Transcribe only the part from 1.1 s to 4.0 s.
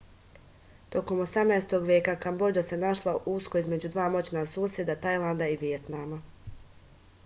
18. veka kambodža se našla usko između